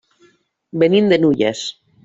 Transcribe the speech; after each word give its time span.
Venim 0.85 1.13
de 1.13 1.21
Nulles. 1.23 1.65